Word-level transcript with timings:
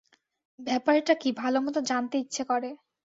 ব্যাপারটা 0.59 1.13
কী, 1.15 1.29
ভালোমতো 1.41 1.79
জানতে 1.89 2.15
ইচ্ছে 2.17 2.43
করে। 2.43 2.69